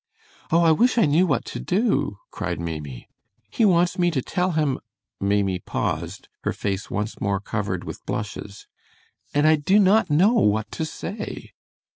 [0.51, 3.07] "Oh, I wish I knew what to do!" cried Maimie.
[3.51, 4.79] "He wants me to tell him"
[5.21, 8.65] Maimie paused, her face once more covered with blushes,
[9.35, 11.51] "and I do not know what to say!"